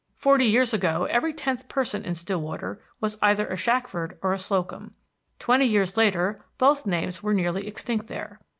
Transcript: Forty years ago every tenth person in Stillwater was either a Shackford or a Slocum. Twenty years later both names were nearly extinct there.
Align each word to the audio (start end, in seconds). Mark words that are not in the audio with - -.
Forty 0.15 0.45
years 0.45 0.73
ago 0.73 1.05
every 1.11 1.31
tenth 1.31 1.69
person 1.69 2.03
in 2.03 2.15
Stillwater 2.15 2.81
was 2.99 3.19
either 3.21 3.45
a 3.45 3.55
Shackford 3.55 4.17
or 4.23 4.33
a 4.33 4.39
Slocum. 4.39 4.95
Twenty 5.37 5.65
years 5.67 5.95
later 5.95 6.43
both 6.57 6.87
names 6.87 7.21
were 7.21 7.35
nearly 7.35 7.67
extinct 7.67 8.07
there. 8.07 8.39